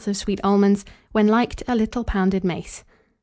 of 0.07 0.17
sweet 0.17 0.41
almonds; 0.43 0.83
when 1.11 1.27
liked, 1.27 1.61
a 1.67 1.75
little 1.75 2.03
pounded 2.03 2.43
mace. 2.43 2.83